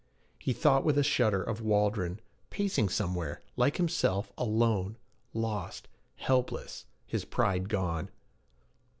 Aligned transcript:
He 0.39 0.51
thought 0.51 0.83
with 0.83 0.97
a 0.97 1.03
shudder 1.03 1.43
of 1.43 1.61
Waldron, 1.61 2.21
pacing 2.49 2.89
somewhere 2.89 3.43
like 3.55 3.77
himself, 3.77 4.31
alone, 4.35 4.97
lost, 5.31 5.87
helpless, 6.15 6.87
his 7.05 7.23
pride 7.23 7.69
gone. 7.69 8.09